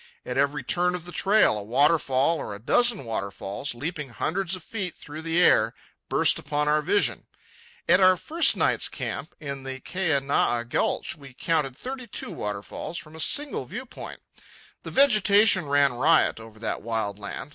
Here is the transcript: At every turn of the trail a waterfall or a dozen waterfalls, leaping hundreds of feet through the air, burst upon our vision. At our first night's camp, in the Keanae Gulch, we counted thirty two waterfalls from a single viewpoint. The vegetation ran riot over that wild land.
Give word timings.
At 0.25 0.35
every 0.35 0.63
turn 0.63 0.95
of 0.95 1.05
the 1.05 1.11
trail 1.11 1.59
a 1.59 1.63
waterfall 1.63 2.37
or 2.37 2.55
a 2.55 2.59
dozen 2.59 3.05
waterfalls, 3.05 3.75
leaping 3.75 4.09
hundreds 4.09 4.55
of 4.55 4.63
feet 4.63 4.95
through 4.95 5.21
the 5.21 5.39
air, 5.39 5.75
burst 6.09 6.39
upon 6.39 6.67
our 6.67 6.81
vision. 6.81 7.27
At 7.87 7.99
our 8.01 8.17
first 8.17 8.57
night's 8.57 8.89
camp, 8.89 9.35
in 9.39 9.61
the 9.61 9.79
Keanae 9.79 10.67
Gulch, 10.69 11.15
we 11.15 11.35
counted 11.35 11.77
thirty 11.77 12.07
two 12.07 12.31
waterfalls 12.31 12.97
from 12.97 13.15
a 13.15 13.19
single 13.19 13.65
viewpoint. 13.65 14.21
The 14.81 14.89
vegetation 14.89 15.67
ran 15.67 15.93
riot 15.93 16.39
over 16.39 16.57
that 16.57 16.81
wild 16.81 17.19
land. 17.19 17.49